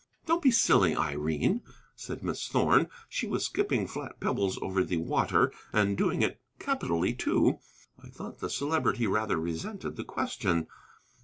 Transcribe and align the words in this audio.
"Don't 0.25 0.41
be 0.41 0.49
silly, 0.49 0.95
Irene," 0.95 1.61
said 1.95 2.23
Miss 2.23 2.47
Thorn. 2.47 2.89
She 3.07 3.27
was 3.27 3.45
skipping 3.45 3.85
flat 3.85 4.19
pebbles 4.19 4.57
over 4.59 4.83
the 4.83 4.97
water, 4.97 5.53
and 5.71 5.95
doing 5.95 6.23
it 6.23 6.41
capitally, 6.57 7.13
too. 7.13 7.59
I 8.03 8.07
thought 8.07 8.39
the 8.39 8.49
Celebrity 8.49 9.05
rather 9.05 9.37
resented 9.37 9.97
the 9.97 10.03
question. 10.03 10.65